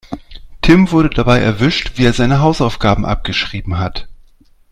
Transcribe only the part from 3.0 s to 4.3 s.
abgeschrieben hat.